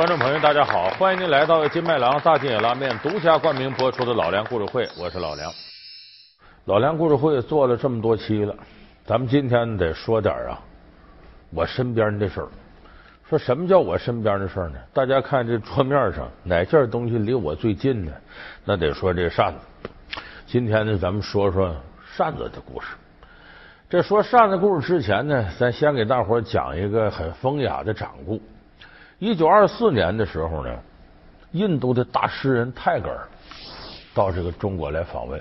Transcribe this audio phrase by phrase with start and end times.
[0.00, 0.88] 观众朋友，大家好！
[0.98, 5.52] 欢迎您来到金麦郎大金野拉面独家冠名播出的《老梁故事会》，我是老梁。
[6.64, 8.56] 老梁故事会做了这么多期了，
[9.04, 10.58] 咱们今天得说点啊，
[11.50, 12.48] 我身边的事儿。
[13.28, 14.78] 说什么叫我身边的事儿呢？
[14.94, 18.12] 大家看这桌面上哪件东西离我最近呢？
[18.64, 19.90] 那得说这扇子。
[20.46, 21.76] 今天呢，咱们说说
[22.16, 22.96] 扇子的故事。
[23.90, 28.40] 这说扇子故事之前呢，咱先给大伙讲一个很风雅的掌故。
[29.20, 30.74] 一九二四年的时候呢，
[31.52, 33.28] 印度的大诗人泰戈尔
[34.14, 35.38] 到这个中国来访问，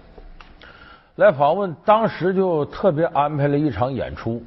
[1.16, 4.44] 来访问，当时就特别安排了一场演出，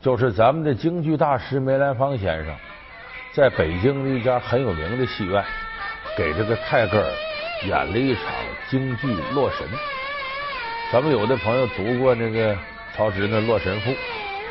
[0.00, 2.54] 就是咱们的京剧大师梅兰芳先生
[3.34, 5.44] 在北京的一家很有名的戏院
[6.16, 7.12] 给这个泰戈尔
[7.66, 8.22] 演了一场
[8.70, 9.66] 京剧《洛神》。
[10.92, 12.56] 咱们有的朋友读过那个
[12.94, 13.90] 曹植的《洛神赋》，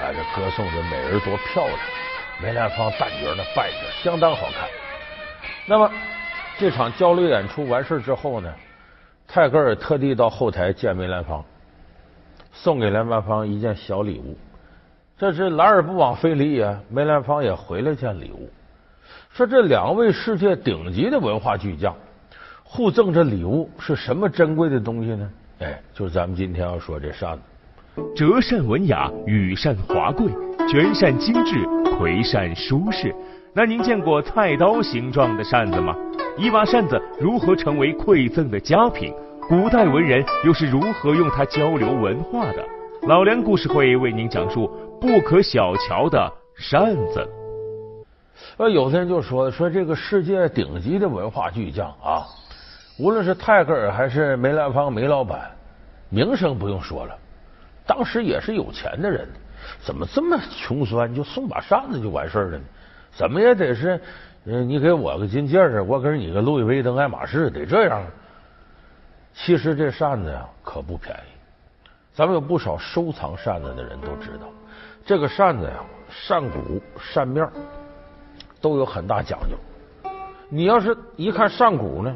[0.04, 1.80] 啊，这歌颂这美人多漂亮。
[2.42, 4.68] 梅兰芳旦角那扮相相当好看。
[5.68, 5.90] 那么
[6.58, 8.54] 这场交流演出完事之后呢，
[9.28, 11.44] 泰戈尔特地到后台见梅兰芳，
[12.52, 14.38] 送给梅兰芳一件小礼物。
[15.18, 18.50] 这是来而不往非礼也，梅兰芳也回了件礼物。
[19.32, 21.96] 说这两位世界顶级的文化巨匠
[22.64, 25.30] 互赠这礼物是什么珍贵的东西呢？
[25.60, 27.42] 哎，就是咱们今天要说这扇子。
[28.14, 30.30] 折扇文雅，羽扇华贵，
[30.68, 31.66] 卷扇精致。
[31.98, 33.16] 葵扇舒适，
[33.54, 35.96] 那您见过菜刀形状的扇子吗？
[36.38, 39.14] 一把扇子如何成为馈赠的佳品？
[39.48, 42.66] 古代文人又是如何用它交流文化的？
[43.04, 47.26] 老梁故事会为您讲述不可小瞧的扇子。
[48.58, 52.28] 呃，有的人就说说这个世界顶级的文化巨匠啊，
[53.00, 55.50] 无论是泰戈尔还是梅兰芳梅老板，
[56.10, 57.16] 名声不用说了，
[57.88, 59.26] 当时也是有钱的人。
[59.82, 62.64] 怎么这么穷酸，就送把扇子就完事儿了呢？
[63.12, 64.00] 怎么也得是，
[64.44, 68.04] 你给我个金戒指，我给你个路易威登、爱马仕，得这样。
[69.34, 74.48] 其实这扇子呀可不便宜，咱们有不少收藏扇子的人都知道，
[75.06, 77.50] 这个扇子呀，扇骨、扇面
[78.60, 79.56] 都有很大讲究。
[80.50, 82.16] 你要是一看扇骨呢，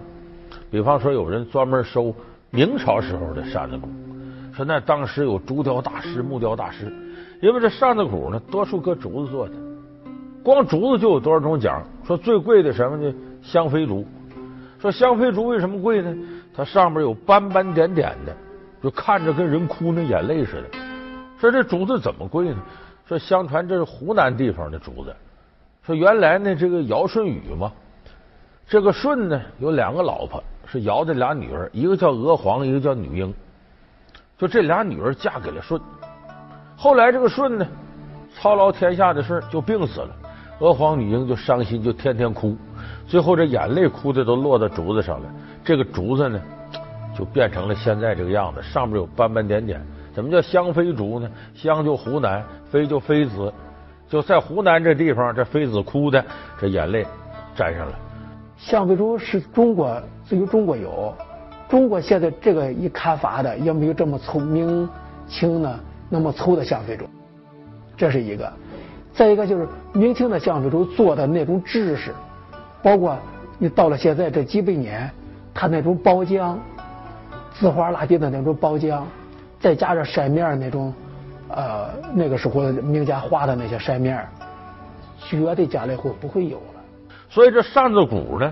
[0.70, 2.14] 比方说有人专门收
[2.52, 3.90] 明朝时候的扇子骨，
[4.54, 6.94] 说那当时有竹雕大师、木雕大师。
[7.42, 9.56] 因为这扇子骨呢，多数搁竹子做的，
[10.44, 11.82] 光竹子就有多少种讲。
[12.06, 13.14] 说最贵的什么呢？
[13.42, 14.06] 香妃竹。
[14.80, 16.16] 说香妃竹为什么贵呢？
[16.54, 18.36] 它上面有斑斑点点的，
[18.82, 20.80] 就看着跟人哭那眼泪似的。
[21.40, 22.58] 说这竹子怎么贵呢？
[23.08, 25.16] 说相传这是湖南地方的竹子。
[25.84, 27.72] 说原来呢，这个尧舜禹嘛，
[28.68, 33.34] 这个舜呢有两个老婆，是尧的俩女儿，一个叫娥皇，一个叫女英。
[34.38, 35.80] 就这俩女儿嫁给了舜。
[36.82, 37.68] 后来这个舜呢，
[38.34, 40.16] 操劳天下的事就病死了。
[40.60, 42.56] 娥皇女英就伤心，就天天哭。
[43.06, 45.30] 最后这眼泪哭的都落到竹子上了。
[45.62, 46.40] 这个竹子呢，
[47.14, 49.86] 就变成了现在这个样子，上面有斑斑点点。
[50.14, 51.30] 怎么叫香妃竹呢？
[51.54, 52.42] 香就湖南，
[52.72, 53.54] 妃就妃子，
[54.08, 56.24] 就在湖南这地方，这妃子哭的，
[56.62, 57.06] 这眼泪
[57.58, 57.94] 沾上了。
[58.58, 61.14] 香妃竹是中国只有中国有，
[61.68, 64.88] 中国现在这个一开发的也没有这么聪明
[65.28, 65.78] 清呢。
[66.10, 67.06] 那么粗的香妃竹，
[67.96, 68.46] 这是一个；
[69.14, 72.12] 再一个就是明清的香妃竹做的那种知识，
[72.82, 73.16] 包括
[73.58, 75.10] 你到了现在这几百年，
[75.54, 76.58] 它那种包浆，
[77.54, 79.04] 紫花拉地的那种包浆，
[79.60, 80.94] 再加上扇面那种，
[81.50, 84.28] 呃，那个时候名家画的那些扇面，
[85.20, 86.82] 绝对将来会不会有了。
[87.30, 88.52] 所以这扇子骨呢，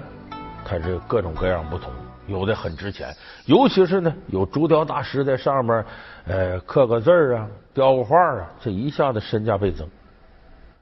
[0.63, 1.91] 它是各种各样不同。
[2.27, 3.15] 有的很值钱，
[3.45, 5.83] 尤其是呢，有竹雕大师在上面，
[6.27, 9.87] 呃，刻个字啊，雕个画啊，这一下子身价倍增。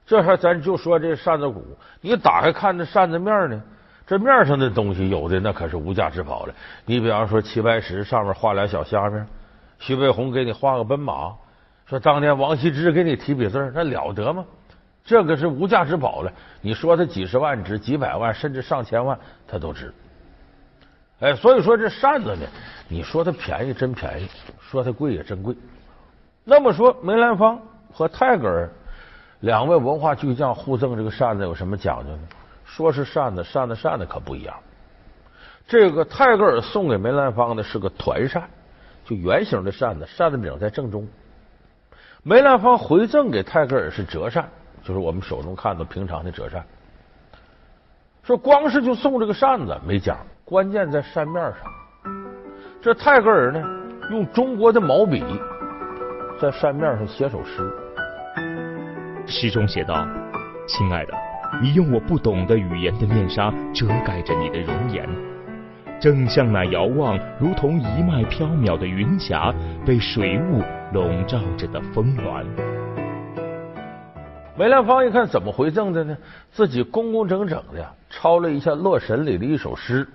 [0.04, 1.64] 这还咱就说这扇子骨，
[2.00, 3.62] 你打开看这扇子面呢，
[4.06, 6.54] 这面上的东西有的那可是无价之宝了。
[6.84, 9.20] 你比方说齐白石上面画俩小虾米，
[9.78, 11.32] 徐悲鸿给你画个奔马，
[11.86, 14.44] 说当年王羲之给你提笔字，那了得吗？
[15.04, 16.32] 这个是无价之宝了。
[16.60, 19.16] 你说它几十万值，几百万，甚至上千万，
[19.46, 19.94] 它都值。
[21.20, 22.46] 哎，所以说这扇子呢，
[22.88, 24.28] 你说它便宜真便宜，
[24.60, 25.56] 说它贵也真贵。
[26.44, 27.58] 那么说梅兰芳
[27.92, 28.70] 和泰戈尔
[29.40, 32.18] 两位文化巨匠互赠这个扇子有什么讲究呢？
[32.66, 34.54] 说是扇子，扇子扇子可不一样。
[35.66, 38.48] 这个泰戈尔送给梅兰芳的是个团扇，
[39.04, 41.08] 就圆形的扇子，扇子柄在正中。
[42.22, 44.48] 梅兰芳回赠给泰戈尔是折扇，
[44.84, 46.62] 就是我们手中看到平常的折扇。
[48.22, 50.18] 说光是就送这个扇子没讲。
[50.48, 51.54] 关键在扇面上，
[52.80, 53.60] 这泰戈尔呢，
[54.12, 55.24] 用中国的毛笔
[56.40, 57.68] 在扇面上写首诗。
[59.26, 60.06] 诗中写道
[60.68, 61.12] ：“亲爱的，
[61.60, 65.04] 你用我不懂的语言的面纱遮盖着你的容颜，
[66.00, 69.52] 正像那遥望如同一脉飘渺的云霞
[69.84, 70.62] 被水雾
[70.92, 72.46] 笼罩着的峰峦。
[74.56, 76.16] 梅兰芳一看怎么回赠的呢？
[76.52, 80.06] 自己工工整整的抄了一下《洛神》里的一首诗，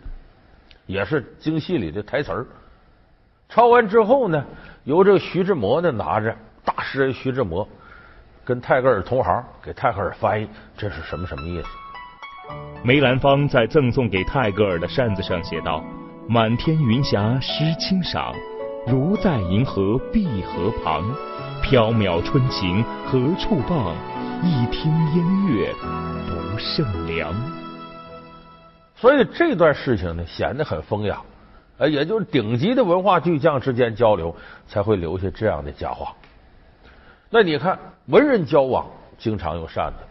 [0.91, 2.45] 也是京戏里的台词儿。
[3.47, 4.45] 抄完之后呢，
[4.83, 7.67] 由这个徐志摩呢拿着大诗人徐志摩
[8.43, 10.47] 跟泰戈尔同行，给泰戈尔翻译
[10.77, 11.67] 这是什么什么意思。
[12.83, 15.83] 梅兰芳在赠送给泰戈尔的扇子上写道
[16.27, 18.33] ：“满天云霞诗清赏，
[18.87, 21.03] 如在银河碧河旁。
[21.63, 23.95] 缥缈春情何处傍？
[24.44, 25.71] 一听音乐
[26.27, 27.33] 不胜凉。”
[29.01, 31.19] 所以这段事情呢，显得很风雅。
[31.80, 34.36] 呃，也就是顶级的文化巨匠之间交流，
[34.68, 36.13] 才会留下这样的佳话。
[37.31, 38.86] 那你看，文人交往
[39.18, 40.06] 经常用扇子，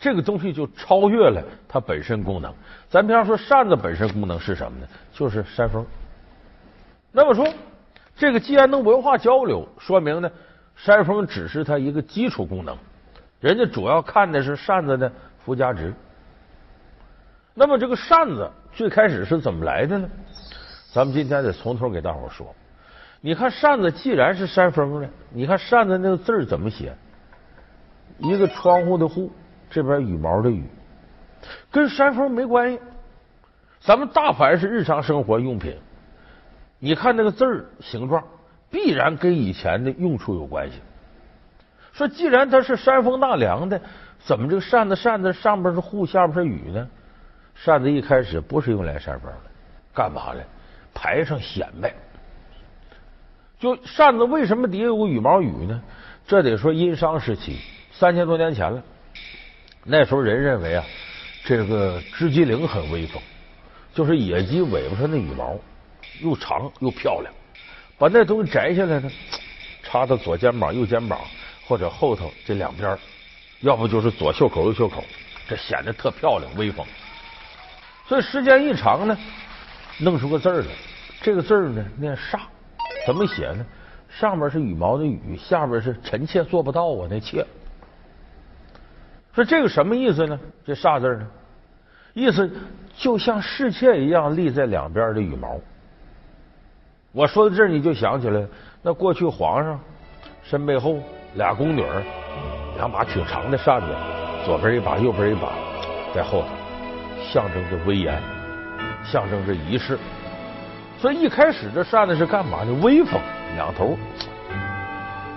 [0.00, 2.52] 这个东西就超越了它本身功能。
[2.88, 4.88] 咱比方说，扇子本身功能是什么呢？
[5.12, 5.86] 就是扇风。
[7.12, 7.46] 那么说，
[8.16, 10.28] 这个既然能文化交流，说明呢，
[10.74, 12.76] 扇风只是它一个基础功能，
[13.38, 15.12] 人家主要看的是扇子的
[15.44, 15.94] 附加值。
[17.54, 20.08] 那么这个扇子最开始是怎么来的呢？
[20.92, 22.54] 咱们今天得从头给大伙说。
[23.20, 26.94] 你看扇子既然是扇风的，你看扇子那个字怎么写？
[28.18, 29.30] 一个窗户的户，
[29.70, 30.64] 这边羽毛的羽，
[31.70, 32.80] 跟扇风没关系。
[33.80, 35.76] 咱们大凡是日常生活用品，
[36.78, 38.22] 你看那个字儿形状，
[38.70, 40.80] 必然跟以前的用处有关系。
[41.92, 43.80] 说既然它是扇风纳凉的，
[44.18, 46.88] 怎么这个扇子扇子上边是户，下边是羽呢？
[47.54, 49.50] 扇子一开始不是用来扇风的，
[49.94, 50.44] 干嘛的？
[50.94, 51.94] 排上显摆，
[53.58, 55.82] 就扇子为什么底下有个羽毛羽呢？
[56.26, 57.58] 这得说殷商时期，
[57.92, 58.82] 三千多年前了。
[59.84, 60.84] 那时候人认为啊，
[61.44, 63.22] 这个织机灵很威风，
[63.94, 65.58] 就是野鸡尾巴上的羽毛
[66.20, 67.32] 又长又漂亮，
[67.96, 69.10] 把那东西摘下来呢，
[69.82, 71.20] 插到左肩膀、右肩膀
[71.66, 72.98] 或者后头这两边，
[73.60, 75.02] 要不就是左袖口、右袖口，
[75.48, 76.86] 这显得特漂亮威风。
[78.12, 79.16] 所以时间一长呢。
[80.00, 80.66] 弄出个字儿来，
[81.22, 82.40] 这个字儿呢念煞，
[83.06, 83.64] 怎么写呢？
[84.10, 87.46] 上面是羽毛的羽，下边是臣妾做不到啊，那妾。
[89.34, 90.38] 说这个什么意思呢？
[90.62, 91.26] 这煞字呢，
[92.12, 92.50] 意思
[92.94, 95.58] 就像侍妾一样立在两边的羽毛。
[97.12, 98.46] 我说到这儿，你就想起来，
[98.82, 99.80] 那过去皇上
[100.42, 100.98] 身背后
[101.36, 101.82] 俩宫女，
[102.76, 103.86] 两把挺长的扇子，
[104.44, 105.52] 左边一把，右边一把，
[106.14, 106.48] 在后头，
[107.32, 108.20] 象征着威严。
[109.04, 109.98] 象征着仪式，
[110.96, 112.72] 所以一开始这扇子是干嘛呢？
[112.82, 113.20] 威风，
[113.56, 113.98] 两头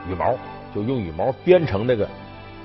[0.07, 0.35] 羽毛
[0.73, 2.07] 就用羽毛编成那个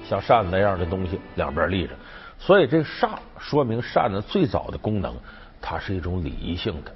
[0.05, 1.95] 像扇子那样的东西，两边立着。
[2.39, 5.17] 所以这煞说明扇子最早的功能，
[5.59, 6.93] 它是一种礼仪性的，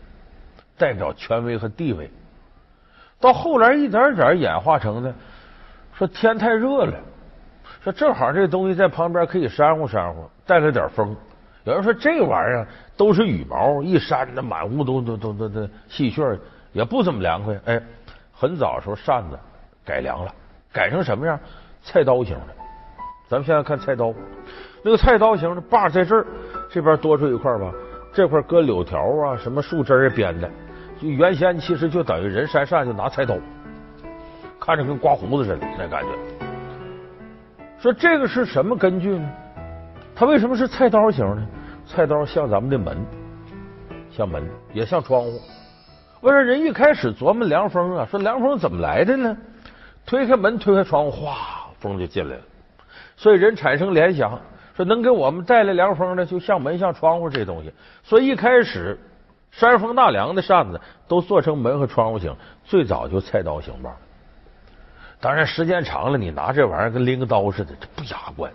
[0.76, 2.10] 代表权威和地位。
[3.18, 5.14] 到后来一点点演化成呢，
[5.96, 7.00] 说天太热了，
[7.82, 11.16] 说正好这东西在旁边可以扇呼扇呼，带来点风。
[11.64, 12.66] 有人说这玩意儿
[12.96, 16.38] 都是羽毛，一扇那满屋都都都都都细屑，
[16.72, 17.58] 也不怎么凉快。
[17.64, 17.82] 哎，
[18.32, 19.38] 很早时候扇子
[19.84, 20.32] 改良了，
[20.72, 21.38] 改成什么样？
[21.82, 22.48] 菜刀型的。
[23.28, 24.12] 咱们现在看菜刀，
[24.82, 26.26] 那个菜刀型的把在这儿，
[26.70, 27.72] 这边多出一块吧，
[28.12, 30.50] 这块搁柳条啊，什么树枝儿编的。
[31.00, 33.36] 就原先其实就等于人扇扇就拿菜刀，
[34.60, 36.10] 看着跟刮胡子似的那感觉。
[37.78, 39.30] 说这个是什么根据呢？
[40.16, 41.46] 它为什么是菜刀型呢？
[41.86, 43.04] 菜刀像咱们的门，
[44.10, 45.40] 像门也像窗户。
[46.22, 48.06] 为啥人一开始琢磨凉风啊？
[48.10, 49.36] 说凉风怎么来的呢？
[50.06, 52.42] 推开门，推开窗户，哗，风就进来了。
[53.16, 54.40] 所以人产生联想，
[54.76, 57.72] 说能给我们带来凉风的，就像门、像窗户这东西。
[58.02, 58.98] 所以一开始
[59.50, 63.94] 扇风纳凉的扇子都做成门和窗户型，最早就菜刀型吧。
[65.20, 68.50] 当然时间长了，你拿这玩意儿跟拎个刀似的，这不雅观。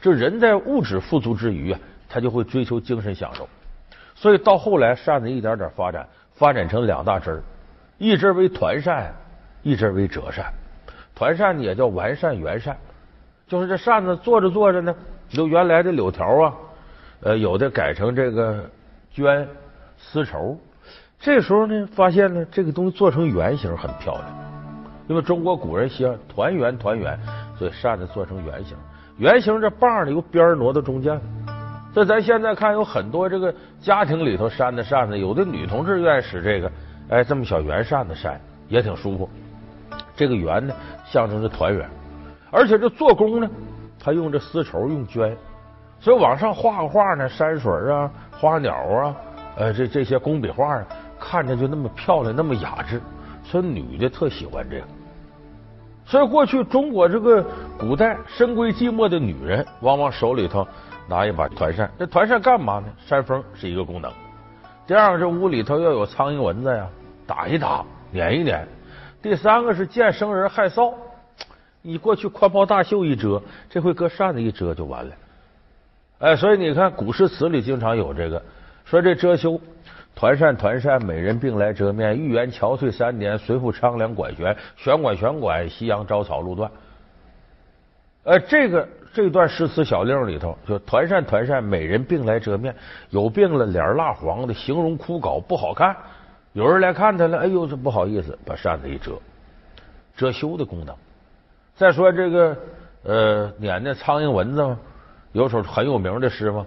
[0.00, 1.78] 这人在物质富足之余啊，
[2.08, 3.48] 他就会追求精神享受。
[4.14, 7.42] 所以到后来，扇子一点点发展，发展成两大支儿，
[7.98, 9.14] 一支为团扇，
[9.62, 10.52] 一支为折扇。
[11.14, 12.76] 团扇呢也叫完扇、圆扇，
[13.46, 14.94] 就是这扇子做着做着呢，
[15.30, 16.54] 由原来的柳条啊，
[17.20, 18.64] 呃，有的改成这个
[19.14, 19.46] 绢、
[19.98, 20.58] 丝绸。
[21.18, 24.26] 这时候呢，发现呢，这个东西做成圆形很漂亮，
[25.08, 27.18] 因为中国古人喜欢团圆团圆，
[27.58, 28.74] 所以扇子做成圆形。
[29.20, 31.20] 圆形这把呢，由边儿挪到中间。
[31.92, 36.72] 这咱现在看，有很多这个家庭里头扇的扇子，有的女同志愿意使这个，
[37.10, 39.28] 哎，这么小圆扇子扇也挺舒服。
[40.16, 40.72] 这个圆呢，
[41.04, 41.86] 象征着团圆，
[42.50, 43.50] 而且这做工呢，
[44.02, 45.36] 它用这丝绸用绢，
[46.00, 49.16] 所以往上画个画呢，山水啊、花鸟啊，
[49.56, 50.86] 呃，这这些工笔画啊，
[51.18, 52.98] 看着就那么漂亮，那么雅致。
[53.44, 54.84] 所以女的特喜欢这个。
[56.10, 57.40] 所以过去中国这个
[57.78, 60.66] 古代深闺寂寞的女人，往往手里头
[61.08, 61.88] 拿一把团扇。
[61.96, 62.86] 这团扇干嘛呢？
[63.06, 64.10] 扇风是一个功能。
[64.88, 66.88] 第二个，这屋里头要有苍蝇蚊子呀，
[67.28, 68.66] 打一打，撵一撵。
[69.22, 70.92] 第三个是见生人害臊，
[71.80, 75.12] 你过去宽袍大袖一遮，这回搁扇子一遮就完了。
[76.18, 78.42] 哎，所以你看古诗词里经常有这个，
[78.84, 79.60] 说这遮羞。
[80.14, 82.16] 团扇团扇，美人并来遮面。
[82.18, 84.56] 玉颜憔悴三年，随父苍凉管弦。
[84.76, 86.70] 弦管弦管，夕阳招草路断。
[88.24, 92.74] 呃，这个这段诗词小令里头，就团扇团扇，美人并来遮面。
[93.08, 95.96] 有病了，脸蜡黄的，形容枯槁，不好看。
[96.52, 99.12] 有人来看他了，哎呦，这不好意思，把扇子一遮，
[100.16, 100.94] 遮羞的功能。
[101.74, 102.56] 再说这个
[103.04, 104.76] 呃，撵那苍蝇蚊子，
[105.32, 106.66] 有首很有名的诗吗？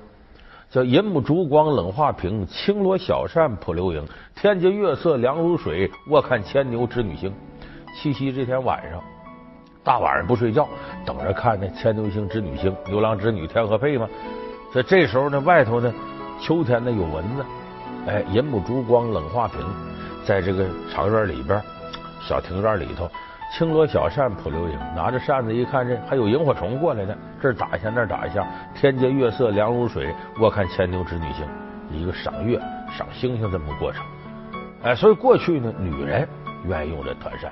[0.74, 4.04] 叫银幕烛光冷画屏，轻罗小扇扑流萤。
[4.34, 7.32] 天阶月色凉如水，卧看牵牛织女星。
[7.96, 9.00] 七夕这天晚上，
[9.84, 10.68] 大晚上不睡觉，
[11.06, 14.10] 等着看那牵牛星织女星，牛郎织女天河配吗？
[14.74, 15.94] 在这时候呢，外头呢，
[16.42, 17.46] 秋天呢有蚊子。
[18.08, 19.60] 哎，银幕烛光冷画屏，
[20.26, 21.62] 在这个长院里边，
[22.20, 23.08] 小庭院里头。
[23.54, 28.44] 轻罗小扇扑流萤，拿着扇子一看，这还有萤火虫过来呢，这打一下，那打一下。
[28.74, 31.46] 天阶月色凉如水，卧看牵牛织女星，
[31.92, 32.60] 一个赏月、
[32.98, 34.04] 赏星星这么个过程。
[34.82, 36.28] 哎，所以过去呢，女人
[36.66, 37.52] 愿意用这团扇。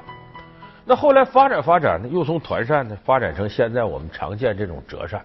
[0.86, 5.22] 那后来发展发展呢，又从团扇呢发展成现在我们常见这种折扇。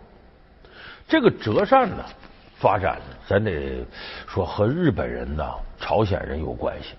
[1.09, 2.05] 这个折扇呢，
[2.59, 3.83] 发展呢，咱得
[4.27, 6.97] 说和日本人呐、朝鲜人有关系。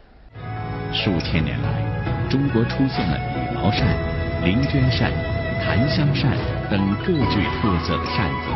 [0.92, 3.37] 数千年来，中国出现了羽
[3.68, 3.86] 毛扇、
[4.46, 5.12] 灵绢扇、
[5.62, 6.32] 檀香扇
[6.72, 8.48] 等各具特色的扇子。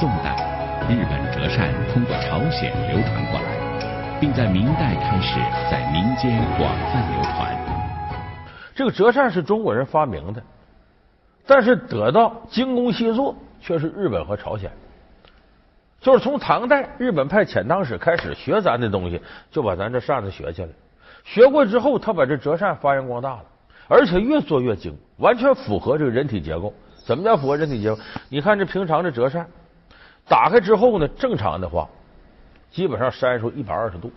[0.00, 0.34] 宋代，
[0.88, 5.38] 日本折扇通过朝鲜流传过来，并在明代开始
[5.70, 7.54] 在民间广泛流传。
[8.74, 10.42] 这个折扇是中国人发明的，
[11.46, 14.70] 但是得到精工细作却是日本和朝鲜。
[16.00, 19.20] 就是从唐代日本派遣唐使开始学咱的东西，
[19.50, 20.68] 就把咱这扇子学起来。
[21.26, 23.44] 学过之后，他把这折扇发扬光大了，
[23.88, 26.72] 而且越做越精，完全符合这个人体结构。
[27.04, 27.98] 怎么叫符合人体结构？
[28.28, 29.44] 你看这平常的折扇，
[30.28, 31.88] 打开之后呢，正常的话，
[32.70, 34.12] 基本上扇出一百二十度。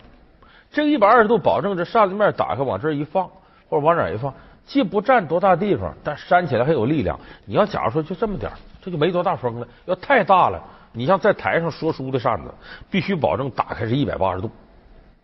[0.70, 3.28] 这个一百二十度保证这扇子面打开往这一放，
[3.68, 4.32] 或者往哪一放，
[4.64, 7.18] 既不占多大地方，但扇起来还有力量。
[7.44, 9.66] 你要假如说就这么点这就没多大风了。
[9.86, 10.62] 要太大了。
[10.92, 12.54] 你像在台上说书的扇子，
[12.88, 14.50] 必须保证打开是一百八十度，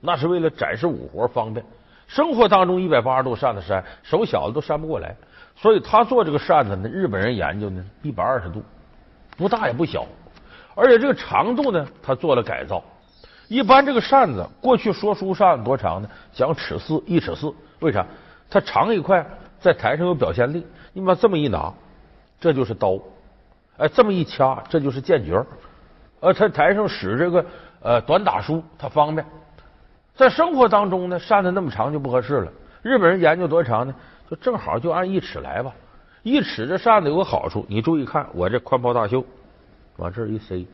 [0.06, 1.66] 那是为了展示武活方便。
[2.06, 5.16] 生活当中一百八十度扇子扇，手小的都扇不过来。
[5.56, 8.62] 所以他做这个扇子呢，日本人研究呢，一百二十度，
[9.36, 10.06] 不大也不小，
[10.76, 12.80] 而且这个长度呢，他做了改造。
[13.48, 16.08] 一般这个扇子过去说书扇多长呢？
[16.32, 17.52] 讲尺四，一尺四。
[17.80, 18.06] 为啥？
[18.48, 19.26] 它长一块，
[19.58, 20.64] 在台上有表现力。
[20.92, 21.72] 你把这么一拿，
[22.40, 22.98] 这就是刀。
[23.76, 25.44] 哎，这么一掐，这就是剑诀。
[26.20, 27.44] 呃，他台上使这个
[27.82, 29.26] 呃短打书，它方便。
[30.16, 32.52] 在生活当中呢，扇子那么长就不合适了。
[32.82, 33.94] 日本人研究多长呢？
[34.28, 35.72] 就正好就按一尺来吧。
[36.22, 39.24] 一尺这扇子有个好处，你注意看，我这宽袍大袖
[39.98, 40.66] 往这儿一塞，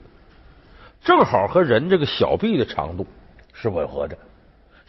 [1.03, 3.07] 正好和人这个小臂的长度
[3.53, 4.17] 是吻合的，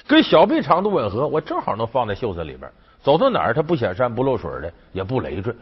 [0.07, 5.53] 跟小臂长度吻合，我正好能放在袖子里边，走到哪儿它不显山不漏水的，也不累赘。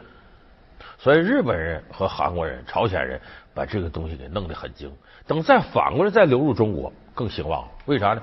[0.98, 3.20] 所以日本人和韩国人、朝鲜人
[3.52, 4.92] 把这个东西给弄得很精。
[5.26, 7.66] 等再反过来再流入中国，更兴旺。
[7.86, 8.22] 为啥呢？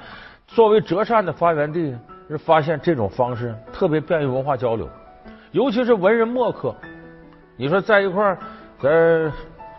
[0.49, 1.95] 作为折扇的发源地，
[2.27, 4.89] 是发现这种方式特别便于文化交流，
[5.51, 6.75] 尤其是文人墨客。
[7.55, 8.37] 你说在一块儿，
[8.81, 9.31] 咱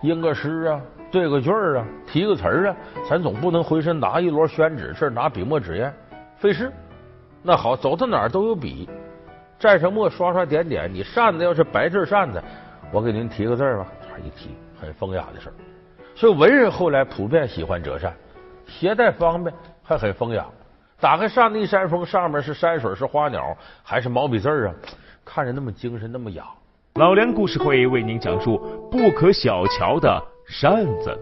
[0.02, 2.76] 吟个诗啊，对个句儿啊，提个词儿啊，
[3.08, 5.92] 咱总不能回身拿一摞宣纸，这拿笔墨纸砚，
[6.36, 6.72] 费事。
[7.42, 8.88] 那好，走到哪儿都有笔，
[9.58, 10.92] 蘸上墨，刷刷点点。
[10.92, 12.42] 你扇子要是白字扇子。
[12.92, 13.86] 我给您提个字吧，
[14.24, 14.50] 一提
[14.80, 15.52] 很风雅的事儿，
[16.14, 18.14] 所以文人后来普遍喜欢折扇，
[18.66, 20.46] 携带方便还很风雅。
[21.00, 24.74] 打开扇子一扇风，上面是山水是花鸟还是毛笔字啊？
[25.24, 26.44] 看着那么精神那么雅。
[26.94, 28.58] 老梁故事会为您讲述
[28.90, 31.18] 不可小瞧的扇子。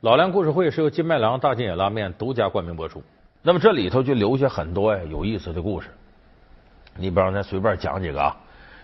[0.00, 3.02] 老梁故事会是由金麦郎大金野拉面独家冠名播出。
[3.42, 5.88] 那么这里头就留下很多呀有意思的故事，
[6.96, 8.34] 你比方咱随便讲几个啊。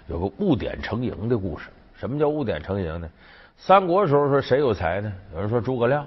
[0.09, 1.69] 有个误点成营的故事。
[1.95, 3.09] 什么叫误点成营呢？
[3.57, 5.11] 三国时候说谁有才呢？
[5.33, 6.05] 有人说诸葛亮。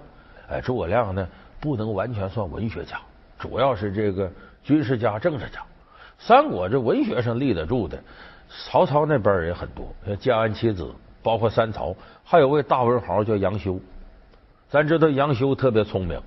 [0.50, 1.28] 哎，诸葛亮呢
[1.64, 3.00] 不能完全算文学家，
[3.40, 4.30] 主要是这个
[4.66, 5.62] 军事家、政治家。
[6.20, 7.98] 三国这文学上立得住的，
[8.66, 13.80] 曹操那边也很多，像建安七子、包括三曹，还有位大文豪叫杨修。
[14.70, 16.22] 咱知道杨修特别聪明，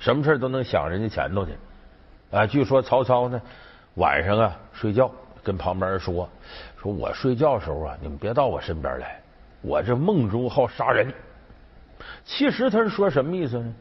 [0.00, 1.52] 什么事都能想人家前头去。
[2.32, 3.40] 啊，据说曹操呢
[3.94, 5.08] 晚上啊睡觉，
[5.44, 6.28] 跟旁边人说
[6.76, 9.20] ：“说我睡觉的时候啊，你们别到我身边来，
[9.62, 11.14] 我这梦中好杀人。”
[12.26, 13.72] 其实他是说什么意思呢？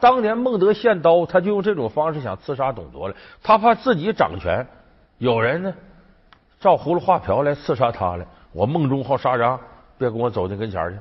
[0.00, 3.16] 当年孟德献刀，他就用这种方式想刺杀董卓了。
[3.42, 4.64] 他怕自己掌权，
[5.18, 5.74] 有人呢
[6.60, 8.24] 照葫芦画瓢来刺杀他了。
[8.52, 9.58] 我梦中好杀人，
[9.98, 10.98] 别跟我走进跟前去。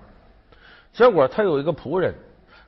[0.94, 2.16] 结果他有一个仆人，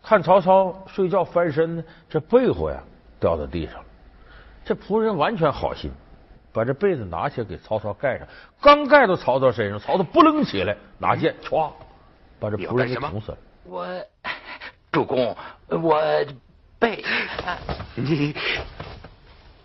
[0.04, 2.84] 看曹操睡觉翻身呢，这被子呀
[3.20, 3.86] 掉到地上了。
[4.64, 5.90] 这仆人完全好心，
[6.54, 8.28] 把这被子拿起来给曹操盖上。
[8.62, 11.72] 刚盖到曹操身上，曹操不楞起来，拿剑歘，
[12.40, 13.38] 把这仆人给捅死了。
[13.64, 13.88] 我。
[14.92, 15.36] 主公，
[15.68, 16.02] 我
[16.80, 17.04] 背
[17.96, 18.36] 你，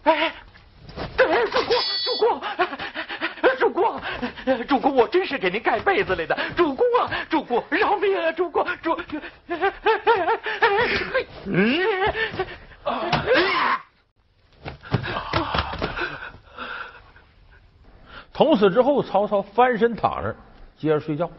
[0.03, 0.33] 哎，
[1.17, 2.41] 主公，主公，
[3.59, 4.01] 主公，
[4.67, 9.01] 主公，我真是给您盖被子来的，主公啊，主公，饶命啊，主公，主，
[11.47, 11.81] 嗯，
[18.33, 20.37] 捅死之后，曹操翻身躺着，
[20.77, 21.31] 接着睡觉。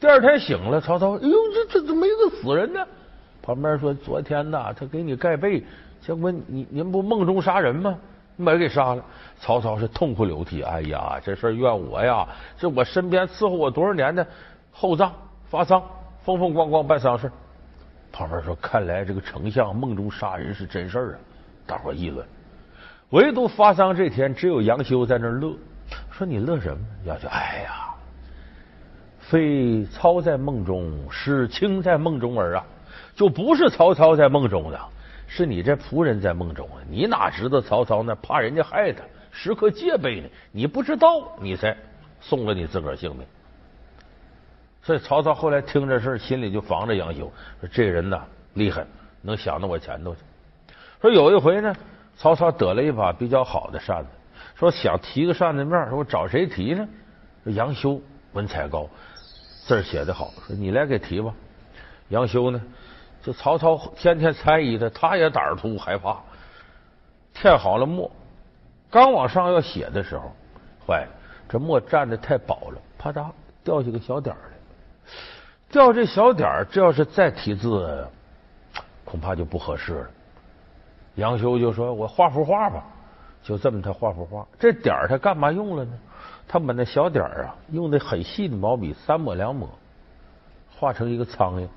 [0.00, 2.80] 第二天醒了，曹操，哎呦，这这怎么没个死人呢？
[3.42, 5.62] 旁边说，昨天呐，他给你盖被，
[6.00, 7.94] 结果你您不梦中杀人吗？
[8.36, 9.04] 你把人给杀了。
[9.38, 12.26] 曹操是痛哭流涕，哎呀，这事怨我呀！
[12.58, 14.26] 这我身边伺候我多少年的
[14.72, 15.12] 厚葬
[15.50, 15.82] 发丧，
[16.22, 17.30] 风风光光办丧事。
[18.10, 21.18] 旁边说，看来这个丞相梦中杀人是真事儿啊！
[21.66, 22.26] 大伙议论，
[23.10, 25.54] 唯独发丧这天，只有杨修在那乐，
[26.10, 26.82] 说你乐什么？
[27.04, 27.89] 杨修，哎呀。
[29.30, 32.66] 非操在梦中，是卿在梦中儿啊！
[33.14, 34.80] 就不是曹操在梦中的，
[35.28, 36.82] 是你这仆人在梦中啊！
[36.90, 40.28] 你哪知道曹操那怕人家害他，时刻戒备呢？
[40.50, 41.76] 你不知道，你才
[42.20, 43.24] 送了你自个儿性命。
[44.82, 48.84] 所以曹操后来听这事心里就防着杨修，说这人呐厉害，
[49.22, 50.20] 能想到我前头去。
[51.00, 51.72] 说有一回呢，
[52.16, 54.08] 曹操得了一把比较好的扇子，
[54.56, 56.88] 说想提个扇子面，说我找谁提呢？
[57.44, 58.00] 杨修
[58.32, 58.88] 文采高。
[59.70, 61.32] 字写的好，说你来给提吧。
[62.08, 62.60] 杨修呢，
[63.22, 66.16] 就曹操天天猜疑他，他也胆儿突害怕。
[67.32, 68.10] 填好了墨，
[68.90, 70.32] 刚往上要写的时候，
[70.84, 71.10] 坏了，
[71.48, 73.30] 这墨蘸的太薄了，啪嗒
[73.62, 74.56] 掉下个小点儿来。
[75.70, 78.04] 掉这小点儿，这要是再提字，
[79.04, 80.10] 恐怕就不合适了。
[81.14, 82.84] 杨修就说：“我画幅画吧。”
[83.44, 84.44] 就这么，他画幅画。
[84.58, 85.92] 这点儿他干嘛用了呢？
[86.52, 89.68] 他把那小点儿啊，用那很细的毛笔，三抹两抹，
[90.76, 91.68] 画成一个苍蝇，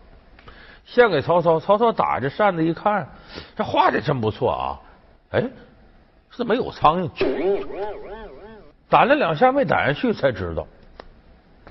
[0.83, 1.59] 献给曹操。
[1.59, 3.07] 曹操打着扇子一看，
[3.55, 4.81] 这画的真不错啊！
[5.29, 5.47] 哎，
[6.31, 7.63] 是没有苍蝇？
[8.89, 10.65] 打了两下没打下去，才知道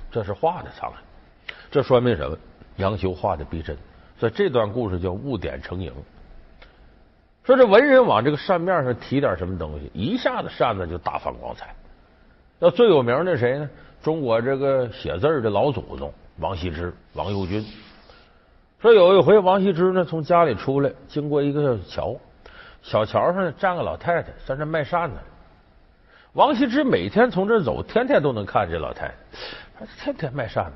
[0.09, 1.53] 这是画的苍蝇。
[1.69, 2.37] 这说明什么？
[2.77, 3.77] 杨修画的逼真。
[4.17, 5.91] 所以这段故事叫误点成蝇。
[7.43, 11.75] 说这文人往这个扇面上提点什么东西，一下子扇子就大放光彩。
[12.59, 13.69] 那最有名的谁呢？
[14.01, 17.65] 中国这个写字的老祖宗王羲之、王右军。
[18.81, 22.15] 说有一回，王羲之呢从家里出来，经过一个桥，
[22.81, 25.15] 小桥上站个老太太在那卖扇子。
[26.33, 29.13] 王羲之每天从这走，天天都能看这老太太，
[29.79, 30.71] 他天天卖扇子。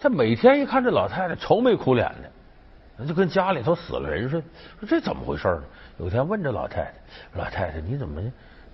[0.00, 2.30] 他每天一看这老太太愁眉苦脸的，
[2.96, 4.44] 那就跟家里头死了人似的。
[4.80, 5.62] 说这怎么回事呢？
[5.98, 6.92] 有天问这老太太
[7.38, 8.20] ：“老太太，你怎么？”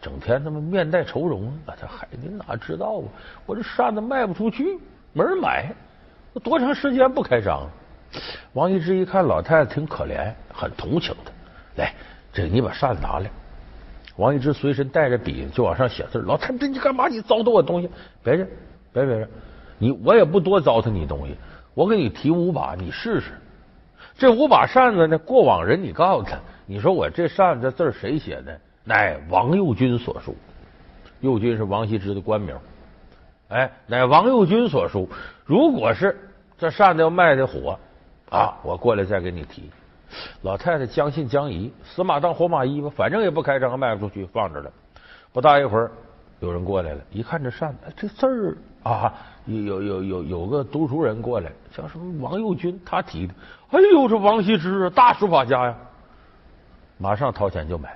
[0.01, 1.75] 整天他妈面带愁容啊！
[1.81, 3.05] 他嗨，你哪知道啊？
[3.47, 4.79] 我这扇子卖不出去，
[5.13, 5.73] 没人买，
[6.43, 7.69] 多长时间不开张？
[8.53, 11.33] 王羲之一看老太太挺可怜，很同情她。
[11.77, 11.93] 来，
[12.33, 13.31] 这你把扇子拿来。
[14.17, 16.19] 王羲之随身带着笔，就往上写字。
[16.21, 17.09] 老太太，你干嘛？
[17.09, 17.91] 你糟蹋我东西？
[18.23, 18.47] 别介，
[18.93, 19.29] 别别别，
[19.79, 21.37] 你我也不多糟蹋你东西。
[21.75, 23.33] 我给你提五把，你试试。
[24.17, 25.19] 这五把扇子呢？
[25.19, 28.61] 过往人你告诉他，你说我这扇子这字谁写的？
[28.89, 30.35] 乃王右军所书，
[31.21, 32.57] 右军是王羲之的官名。
[33.49, 35.07] 哎，乃王右军所书。
[35.45, 36.19] 如果是
[36.57, 37.79] 这扇子要卖的火
[38.31, 39.69] 啊，我过来再给你提。
[40.41, 44.73] 老太太将信将疑，死马当活马医吧，反正也不开张，卖不出去，放着了。
[45.35, 45.91] 不大一会儿，
[46.41, 49.13] 有人过来了，一看这扇子，这字儿啊，
[49.45, 53.35] 有有有有个读书人过来，叫什么王右军，他提的。
[53.69, 55.77] 哎呦，这王羲之大书法家呀，
[56.97, 57.95] 马上掏钱就买。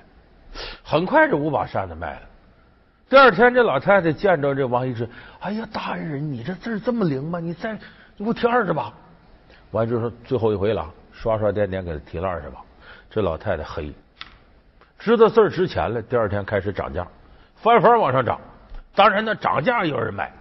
[0.83, 2.21] 很快，这五把扇子卖了。
[3.09, 5.07] 第二天，这老太太见着这王羲之，
[5.39, 7.39] 哎呀，大人，你这字这么灵吗？
[7.39, 7.73] 你再
[8.17, 8.91] 你给我提二十把。
[9.71, 12.59] 完就说：“最后一回了，刷刷点点给他提了二十把。”
[13.09, 13.93] 这老太太黑，
[14.97, 16.01] 知道字值钱了。
[16.01, 17.07] 第二天开始涨价，
[17.55, 18.39] 翻番往上涨。
[18.95, 20.31] 当然呢，涨价也有人买。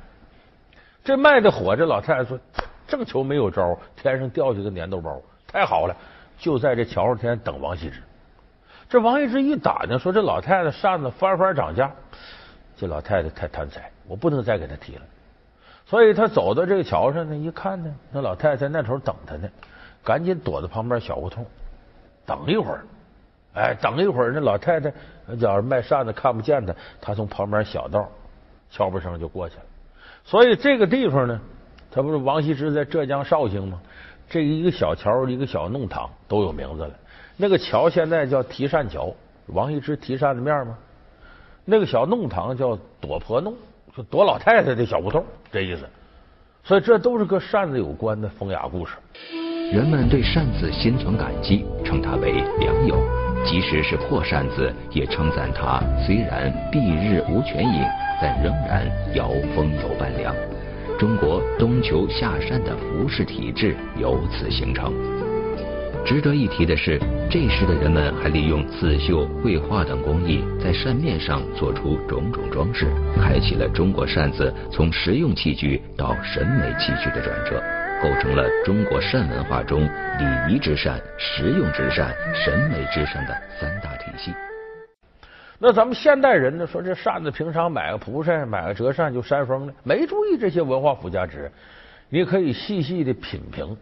[1.04, 2.38] 这卖的火，这老太太说
[2.86, 5.96] ：“正愁没有招，天上掉下个粘豆包，太好了，
[6.38, 8.02] 就在这桥上天等王羲之。
[8.92, 11.90] 这王羲之一打听，说这老太太扇子翻翻涨价，
[12.76, 15.02] 这老太太太贪财，我不能再给她提了。
[15.86, 19.48] 所以他走到这个桥上呢，一看呢，那老太太在那头等他呢，
[20.04, 21.46] 赶紧躲在旁边小胡同
[22.26, 22.84] 等一会儿。
[23.54, 24.92] 哎，等一会儿，那老太太
[25.24, 28.06] 那叫卖扇子看不见他，他从旁边小道
[28.68, 29.62] 悄不声就过去了。
[30.22, 31.40] 所以这个地方呢，
[31.90, 33.80] 他不是王羲之在浙江绍兴吗？
[34.28, 36.90] 这一个小桥，一个小弄堂都有名字了。
[37.42, 39.12] 那个桥现在叫提扇桥，
[39.48, 40.78] 王羲之提扇子面吗？
[41.64, 43.52] 那个小弄堂叫躲婆弄。
[43.96, 45.82] 就躲老太太的小胡同，这意思。
[46.62, 48.94] 所以这都是跟扇子有关的风雅故事。
[49.72, 52.96] 人们对扇子心存感激，称它为良友。
[53.44, 57.84] 即使是破扇子，也称赞它虽然蔽日无泉影，
[58.20, 60.32] 但仍然摇风有半凉。
[60.96, 64.94] 中国冬秋夏扇的服饰体制由此形成。
[66.04, 66.98] 值得一提的是，
[67.30, 72.88] 这时的人们还利用刺绣、绘画等工艺，在扇面上做出种种装饰，
[73.22, 77.62] 开启了中国扇子从实用器具到审美器具的转折，
[78.02, 84.32] 构成了中国扇文化中礼仪之扇、实用之扇、审美之扇的三大体系。
[85.60, 91.50] 那咱们现代人呢，说这扇子平常买个蒲扇、买个折扇就扇风了，没注意这些文化附加值，
[92.08, 93.76] 你可以细细的品评。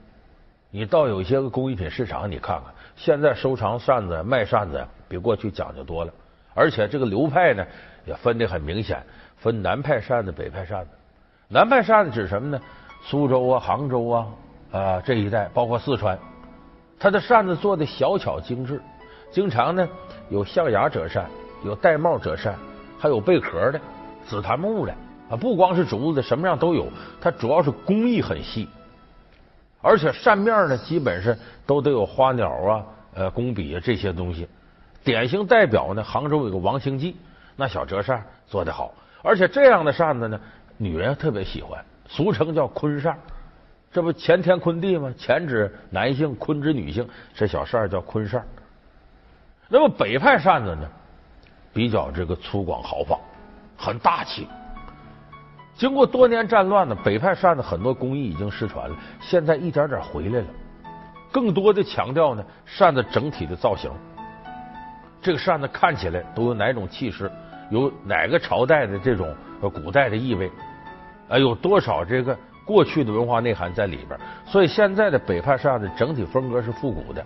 [0.73, 6.13] 你到有些个工艺品市场，你看看，现在收藏扇子、卖扇子比过去讲究多了，
[6.55, 7.67] 而且这个流派呢
[8.07, 9.03] 也分得很明显，
[9.37, 10.91] 分南派扇子、北派扇子。
[11.49, 12.61] 南派扇子指什么呢？
[13.03, 14.27] 苏州啊、杭州啊
[14.71, 16.17] 啊这一带，包括四川，
[17.01, 18.81] 它的扇子做的小巧精致，
[19.33, 19.89] 经常呢
[20.29, 21.27] 有象牙折扇，
[21.65, 22.55] 有玳瑁折扇，
[22.97, 23.81] 还有贝壳的、
[24.25, 24.95] 紫檀木的
[25.31, 26.87] 啊，不光是竹子，什么样都有。
[27.21, 28.69] 它主要是工艺很细。
[29.83, 31.35] 而且扇面呢，基本上
[31.67, 34.47] 都得有花鸟啊、呃工笔啊这些东西。
[35.03, 37.17] 典型代表呢，杭州有个王兴记，
[37.57, 38.93] 那小折扇做得好。
[39.23, 40.41] 而且这样的扇子呢，
[40.77, 43.19] 女人特别喜欢，俗称叫坤扇。
[43.93, 45.13] 这不乾天坤地吗？
[45.19, 48.45] 乾指男性，坤指女性，这小扇叫坤扇。
[49.69, 50.89] 那么北派扇子呢，
[51.73, 53.19] 比较这个粗犷豪放，
[53.77, 54.47] 很大气。
[55.77, 60.47] 经过多年战乱呢，北派扇子很多工艺已经失传了，现在一点点回来了。
[61.33, 63.91] 更多的强调呢，扇子整体的造型。
[65.23, 67.31] 这个扇子看起来都有哪种气势，
[67.71, 70.51] 有哪个朝代的这种古代的意味，
[71.29, 74.19] 啊，有多少这个过去的文化内涵在里边。
[74.45, 77.25] 所以现在的北派扇子整体风格是复古的。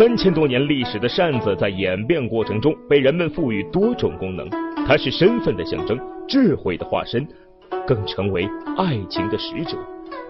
[0.00, 4.48] 三千多年历史的扇子，在演变过程中被人们赋予多种功能。
[4.86, 7.28] 它是身份的象征，智慧的化身，
[7.86, 9.76] 更成为爱情的使者。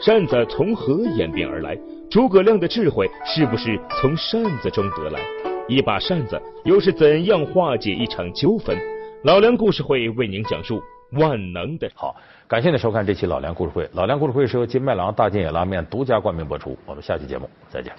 [0.01, 1.79] 扇子从何演变而来？
[2.11, 5.21] 诸葛亮的智慧是不是从扇子中得来？
[5.69, 8.77] 一把扇子又是怎样化解一场纠纷？
[9.23, 11.89] 老梁故事会为您讲述万能的。
[11.95, 12.17] 好，
[12.49, 13.89] 感谢您收看这期老梁故事会。
[13.93, 16.77] 老梁故事会是由金麦郎大金野拉面独家冠名播出。
[16.87, 17.93] 我们下期节目再见。